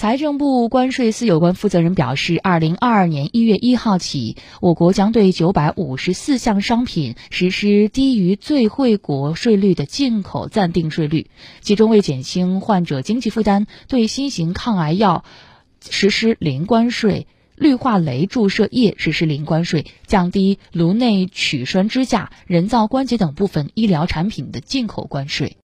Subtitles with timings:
[0.00, 11.26] 财政部关税司有关负责人表示，二零二二年一月一号起，我国将对九百五十四项商品实施低于最惠国税率的进口暂定税率，
[11.60, 15.22] 其中为减轻患者经济负担，对新型抗癌药
[15.90, 17.26] 实施零关税。
[17.56, 25.58] 氯化镭注射液实施零关税，降低颅内取栓支架、人造关节等部分医疗产品的进口关税。